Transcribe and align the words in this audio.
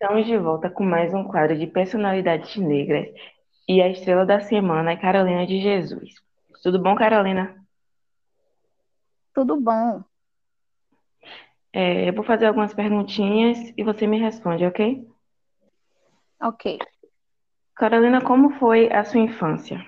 Estamos 0.00 0.26
de 0.26 0.38
volta 0.38 0.70
com 0.70 0.84
mais 0.84 1.12
um 1.12 1.24
quadro 1.24 1.58
de 1.58 1.66
personalidades 1.66 2.56
negras 2.56 3.08
e 3.68 3.82
a 3.82 3.88
estrela 3.88 4.24
da 4.24 4.38
semana 4.38 4.92
é 4.92 4.96
Carolina 4.96 5.44
de 5.44 5.60
Jesus. 5.60 6.14
Tudo 6.62 6.80
bom, 6.80 6.94
Carolina? 6.94 7.66
Tudo 9.34 9.60
bom. 9.60 10.04
É, 11.72 12.08
eu 12.08 12.12
vou 12.14 12.22
fazer 12.22 12.46
algumas 12.46 12.72
perguntinhas 12.72 13.58
e 13.76 13.82
você 13.82 14.06
me 14.06 14.20
responde, 14.20 14.64
ok? 14.64 15.04
Ok. 16.40 16.78
Carolina, 17.74 18.22
como 18.22 18.50
foi 18.50 18.92
a 18.92 19.02
sua 19.02 19.18
infância? 19.18 19.84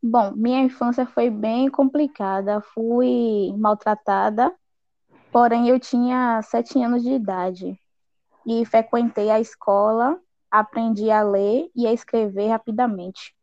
Bom, 0.00 0.34
minha 0.36 0.60
infância 0.60 1.04
foi 1.04 1.30
bem 1.30 1.68
complicada. 1.68 2.60
Fui 2.60 3.52
maltratada, 3.58 4.54
porém 5.32 5.68
eu 5.68 5.80
tinha 5.80 6.40
sete 6.42 6.80
anos 6.80 7.02
de 7.02 7.10
idade 7.10 7.76
e 8.46 8.64
frequentei 8.64 9.30
a 9.30 9.40
escola, 9.40 10.18
aprendi 10.50 11.10
a 11.10 11.22
ler 11.22 11.70
e 11.74 11.86
a 11.86 11.92
escrever 11.92 12.48
rapidamente. 12.48 13.34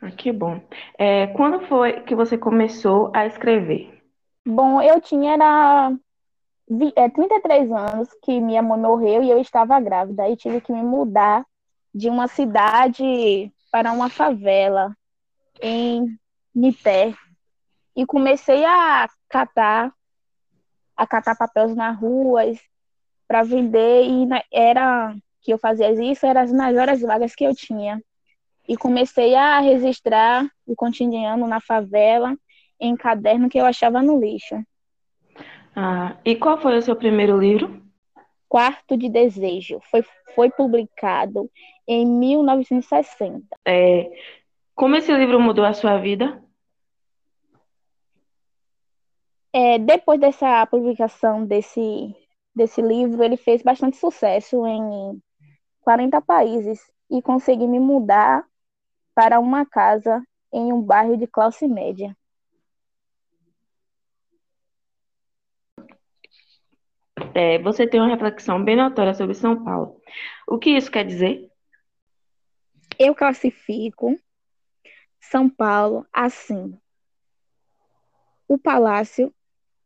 Ah, 0.00 0.10
que 0.10 0.32
bom. 0.32 0.60
É, 0.98 1.28
quando 1.28 1.66
foi 1.66 2.02
que 2.02 2.14
você 2.14 2.36
começou 2.36 3.10
a 3.14 3.26
escrever? 3.26 4.02
Bom, 4.46 4.80
eu 4.82 5.00
tinha 5.00 5.32
era, 5.32 5.92
é, 6.96 7.08
33 7.08 7.72
anos 7.72 8.08
que 8.22 8.40
minha 8.40 8.62
mãe 8.62 8.78
morreu 8.78 9.22
e 9.22 9.30
eu 9.30 9.38
estava 9.38 9.80
grávida 9.80 10.28
e 10.28 10.36
tive 10.36 10.60
que 10.60 10.72
me 10.72 10.82
mudar 10.82 11.46
de 11.94 12.08
uma 12.10 12.28
cidade 12.28 13.52
para 13.70 13.92
uma 13.92 14.10
favela 14.10 14.94
em 15.62 16.18
Nité 16.54 17.14
e 17.96 18.04
comecei 18.04 18.64
a 18.64 19.08
catar, 19.28 19.92
a 20.96 21.06
catar 21.06 21.36
papéis 21.36 21.74
nas 21.74 21.98
ruas 21.98 22.58
para 23.26 23.42
vender 23.42 24.04
e 24.04 24.26
era 24.52 25.14
que 25.42 25.52
eu 25.52 25.58
fazia 25.58 25.90
isso, 25.92 26.26
eram 26.26 26.46
nas 26.52 26.76
horas 26.76 27.00
vagas 27.00 27.34
que 27.34 27.44
eu 27.44 27.54
tinha. 27.54 28.00
E 28.66 28.76
comecei 28.76 29.34
a 29.34 29.60
registrar 29.60 30.48
o 30.66 30.74
cotidiano 30.74 31.46
na 31.46 31.60
favela 31.60 32.34
em 32.80 32.96
caderno 32.96 33.48
que 33.48 33.58
eu 33.58 33.66
achava 33.66 34.02
no 34.02 34.18
lixo. 34.18 34.56
Ah, 35.76 36.16
e 36.24 36.36
qual 36.36 36.58
foi 36.58 36.78
o 36.78 36.82
seu 36.82 36.96
primeiro 36.96 37.38
livro? 37.38 37.82
Quarto 38.48 38.96
de 38.96 39.08
Desejo 39.08 39.80
foi, 39.90 40.04
foi 40.34 40.50
publicado 40.50 41.50
em 41.86 42.06
1960. 42.06 43.44
É, 43.66 44.10
como 44.74 44.96
esse 44.96 45.12
livro 45.12 45.40
mudou 45.40 45.64
a 45.64 45.72
sua 45.72 45.98
vida? 45.98 46.42
É, 49.52 49.78
depois 49.78 50.18
dessa 50.18 50.66
publicação 50.66 51.46
desse, 51.46 52.14
desse 52.54 52.80
livro, 52.80 53.22
ele 53.22 53.36
fez 53.36 53.62
bastante 53.62 53.96
sucesso 53.96 54.66
em 54.66 55.20
40 55.80 56.20
países 56.20 56.80
e 57.10 57.20
consegui 57.20 57.66
me 57.66 57.80
mudar 57.80 58.46
para 59.14 59.38
uma 59.40 59.66
casa 59.66 60.22
em 60.52 60.72
um 60.72 60.80
bairro 60.80 61.16
de 61.16 61.26
classe 61.26 61.66
média. 61.66 62.16
É, 67.34 67.58
você 67.58 67.86
tem 67.86 68.00
uma 68.00 68.08
reflexão 68.08 68.62
bem 68.62 68.76
notória 68.76 69.14
sobre 69.14 69.34
São 69.34 69.64
Paulo. 69.64 70.00
O 70.46 70.58
que 70.58 70.70
isso 70.70 70.90
quer 70.90 71.04
dizer? 71.04 71.48
Eu 72.98 73.14
classifico 73.14 74.16
São 75.20 75.48
Paulo 75.48 76.06
assim: 76.12 76.78
o 78.46 78.58
palácio 78.58 79.34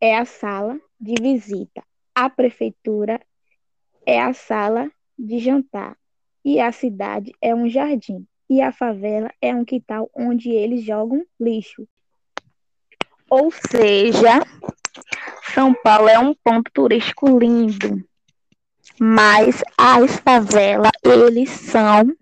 é 0.00 0.16
a 0.16 0.24
sala 0.24 0.80
de 1.00 1.14
visita, 1.20 1.84
a 2.16 2.30
prefeitura 2.30 3.20
é 4.06 4.22
a 4.22 4.32
sala 4.32 4.90
de 5.18 5.38
jantar, 5.38 5.94
e 6.42 6.58
a 6.58 6.72
cidade 6.72 7.30
é 7.42 7.54
um 7.54 7.68
jardim, 7.68 8.26
e 8.48 8.62
a 8.62 8.72
favela 8.72 9.30
é 9.42 9.54
um 9.54 9.66
quintal 9.66 10.10
onde 10.16 10.48
eles 10.48 10.82
jogam 10.82 11.22
lixo. 11.38 11.86
Ou 13.28 13.50
seja, 13.50 14.40
São 15.52 15.74
Paulo 15.74 16.08
é 16.08 16.18
um 16.18 16.34
ponto 16.42 16.70
turístico 16.72 17.38
lindo, 17.38 18.02
mas 18.98 19.62
as 19.76 20.16
favelas, 20.16 20.92
eles 21.04 21.50
são, 21.50 22.16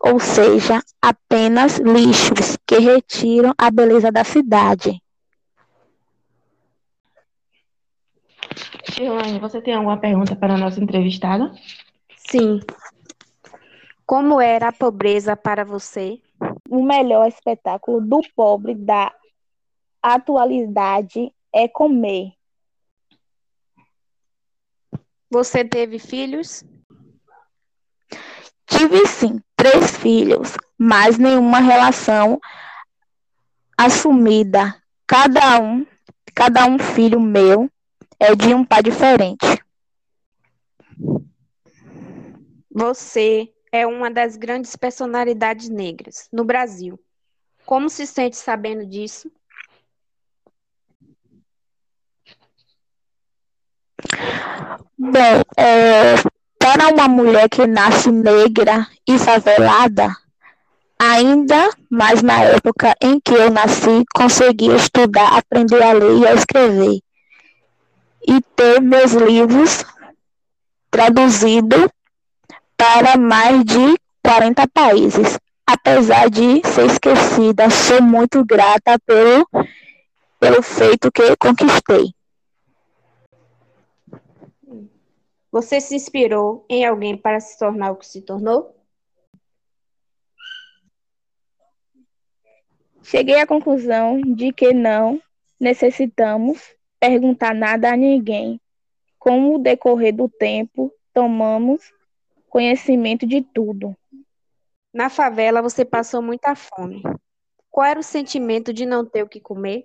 ou 0.00 0.18
seja, 0.18 0.82
apenas 1.02 1.76
lixos 1.76 2.56
que 2.66 2.78
retiram 2.78 3.52
a 3.58 3.70
beleza 3.70 4.10
da 4.10 4.24
cidade. 4.24 5.02
Shirlane, 8.96 9.38
você 9.38 9.60
tem 9.60 9.74
alguma 9.74 9.98
pergunta 9.98 10.34
para 10.34 10.54
a 10.54 10.56
nossa 10.56 10.82
entrevistada? 10.82 11.52
Sim. 12.16 12.60
Como 14.06 14.40
era 14.40 14.68
a 14.68 14.72
pobreza 14.72 15.36
para 15.36 15.64
você? 15.64 16.18
O 16.70 16.82
melhor 16.82 17.28
espetáculo 17.28 18.00
do 18.00 18.22
pobre 18.34 18.74
da 18.74 19.12
atualidade 20.02 21.30
é 21.52 21.68
comer. 21.68 22.32
Você 25.28 25.62
teve 25.62 25.98
filhos? 25.98 26.64
Tive 28.66 29.06
sim 29.06 29.42
três 29.54 29.94
filhos, 29.98 30.54
mas 30.78 31.18
nenhuma 31.18 31.58
relação 31.58 32.40
assumida. 33.76 34.74
Cada 35.06 35.60
um, 35.60 35.86
cada 36.34 36.64
um 36.64 36.78
filho 36.78 37.20
meu 37.20 37.70
é 38.18 38.34
de 38.34 38.54
um 38.54 38.64
pai 38.64 38.82
diferente. 38.82 39.46
Você 42.70 43.52
é 43.72 43.86
uma 43.86 44.10
das 44.10 44.36
grandes 44.36 44.76
personalidades 44.76 45.68
negras 45.68 46.28
no 46.32 46.44
Brasil. 46.44 46.98
Como 47.64 47.88
se 47.88 48.06
sente 48.06 48.36
sabendo 48.36 48.86
disso? 48.86 49.30
Bem, 54.98 55.42
é, 55.56 56.14
para 56.58 56.88
uma 56.88 57.08
mulher 57.08 57.48
que 57.48 57.66
nasce 57.66 58.10
negra 58.10 58.86
e 59.06 59.18
favelada, 59.18 60.14
ainda 60.98 61.70
mais 61.90 62.22
na 62.22 62.42
época 62.42 62.94
em 63.00 63.20
que 63.20 63.34
eu 63.34 63.50
nasci, 63.50 64.04
consegui 64.14 64.74
estudar, 64.74 65.36
aprender 65.36 65.82
a 65.82 65.92
ler 65.92 66.18
e 66.18 66.26
a 66.26 66.34
escrever. 66.34 67.00
E 68.26 68.40
ter 68.56 68.80
meus 68.80 69.12
livros 69.12 69.84
traduzidos 70.90 71.88
para 72.76 73.16
mais 73.16 73.64
de 73.64 73.96
40 74.22 74.66
países. 74.68 75.38
Apesar 75.66 76.30
de 76.30 76.62
ser 76.66 76.86
esquecida, 76.86 77.68
sou 77.70 78.00
muito 78.02 78.44
grata 78.44 78.98
pelo, 79.04 79.48
pelo 80.38 80.62
feito 80.62 81.10
que 81.10 81.36
conquistei. 81.36 82.14
Você 85.50 85.80
se 85.80 85.94
inspirou 85.94 86.66
em 86.68 86.84
alguém 86.84 87.16
para 87.16 87.40
se 87.40 87.58
tornar 87.58 87.92
o 87.92 87.96
que 87.96 88.06
se 88.06 88.20
tornou? 88.20 88.76
Cheguei 93.02 93.40
à 93.40 93.46
conclusão 93.46 94.20
de 94.20 94.52
que 94.52 94.74
não 94.74 95.20
necessitamos 95.58 96.60
perguntar 97.06 97.54
nada 97.54 97.92
a 97.92 97.96
ninguém. 97.96 98.60
Com 99.18 99.54
o 99.54 99.58
decorrer 99.58 100.14
do 100.14 100.28
tempo, 100.28 100.92
tomamos 101.14 101.92
conhecimento 102.48 103.24
de 103.24 103.42
tudo. 103.42 103.96
Na 104.92 105.08
favela 105.08 105.62
você 105.62 105.84
passou 105.84 106.20
muita 106.20 106.56
fome. 106.56 107.02
Qual 107.70 107.86
era 107.86 108.00
o 108.00 108.02
sentimento 108.02 108.72
de 108.72 108.84
não 108.84 109.04
ter 109.04 109.22
o 109.22 109.28
que 109.28 109.40
comer? 109.40 109.84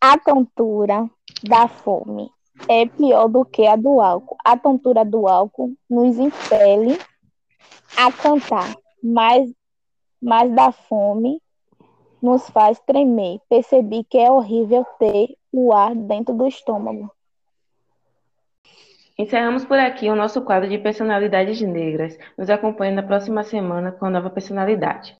A 0.00 0.16
tontura 0.18 1.10
da 1.42 1.68
fome 1.68 2.30
é 2.68 2.86
pior 2.86 3.28
do 3.28 3.44
que 3.44 3.66
a 3.66 3.76
do 3.76 4.00
álcool. 4.00 4.36
A 4.44 4.56
tontura 4.56 5.04
do 5.04 5.28
álcool 5.28 5.74
nos 5.90 6.18
impele 6.18 6.98
a 7.96 8.10
cantar, 8.10 8.74
mas, 9.02 9.52
mas 10.20 10.54
da 10.54 10.72
fome 10.72 11.41
nos 12.22 12.48
faz 12.50 12.78
tremer. 12.80 13.40
Percebi 13.48 14.04
que 14.04 14.18
é 14.18 14.30
horrível 14.30 14.86
ter 14.98 15.36
o 15.52 15.72
ar 15.72 15.94
dentro 15.94 16.32
do 16.32 16.46
estômago. 16.46 17.10
Encerramos 19.18 19.64
por 19.64 19.78
aqui 19.78 20.08
o 20.08 20.16
nosso 20.16 20.40
quadro 20.42 20.68
de 20.68 20.78
personalidades 20.78 21.60
negras. 21.60 22.16
Nos 22.38 22.48
acompanhe 22.48 22.94
na 22.94 23.02
próxima 23.02 23.42
semana 23.42 23.92
com 23.92 24.06
a 24.06 24.10
nova 24.10 24.30
personalidade. 24.30 25.10